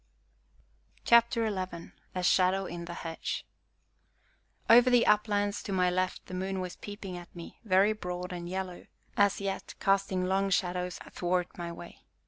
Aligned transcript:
CHAPTER 1.05 1.47
XI 1.47 1.91
A 2.15 2.23
SHADOW 2.23 2.65
IN 2.65 2.85
THE 2.85 2.95
HEDGE 2.95 3.45
Over 4.67 4.89
the 4.89 5.05
uplands, 5.05 5.61
to 5.61 5.71
my 5.71 5.91
left, 5.91 6.25
the 6.25 6.33
moon 6.33 6.59
was 6.59 6.75
peeping 6.75 7.15
at 7.17 7.35
me, 7.35 7.59
very 7.63 7.93
broad 7.93 8.33
and 8.33 8.49
yellow, 8.49 8.87
as 9.15 9.39
yet, 9.39 9.75
casting 9.79 10.25
long 10.25 10.49
shadows 10.49 10.97
athwart 11.05 11.55
my 11.55 11.71
way. 11.71 11.99